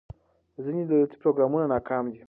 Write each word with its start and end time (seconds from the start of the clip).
ځینې 0.63 0.81
دولتي 0.91 1.15
پروګرامونه 1.21 1.65
ناکام 1.73 2.05
دي. 2.11 2.19